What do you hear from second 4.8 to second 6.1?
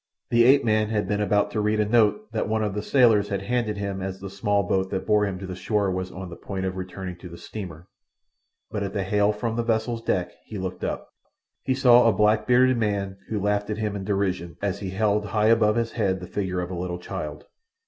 that bore him to the shore